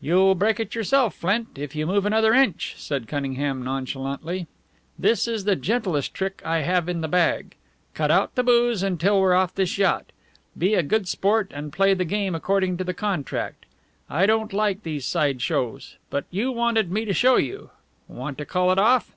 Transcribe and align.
"You'll 0.00 0.34
break 0.34 0.58
it 0.58 0.74
yourself, 0.74 1.14
Flint, 1.14 1.50
if 1.56 1.76
you 1.76 1.86
move 1.86 2.04
another 2.04 2.34
inch," 2.34 2.74
said 2.78 3.06
Cunningham, 3.06 3.62
nonchalantly. 3.62 4.48
"This 4.98 5.28
is 5.28 5.44
the 5.44 5.54
gentlest 5.54 6.12
trick 6.12 6.42
I 6.44 6.62
have 6.62 6.88
in 6.88 7.00
the 7.00 7.06
bag. 7.06 7.54
Cut 7.94 8.10
out 8.10 8.34
the 8.34 8.42
booze 8.42 8.82
until 8.82 9.20
we're 9.20 9.34
off 9.36 9.54
this 9.54 9.78
yacht. 9.78 10.06
Be 10.58 10.74
a 10.74 10.82
good 10.82 11.06
sport 11.06 11.52
and 11.54 11.72
play 11.72 11.94
the 11.94 12.04
game 12.04 12.34
according 12.34 12.76
to 12.78 12.92
contract. 12.92 13.66
I 14.10 14.26
don't 14.26 14.52
like 14.52 14.82
these 14.82 15.06
side 15.06 15.40
shows. 15.42 15.94
But 16.10 16.24
you 16.32 16.50
wanted 16.50 16.90
me 16.90 17.04
to 17.04 17.12
show 17.14 17.36
you. 17.36 17.70
Want 18.08 18.36
to 18.38 18.44
call 18.44 18.72
it 18.72 18.80
off?" 18.80 19.14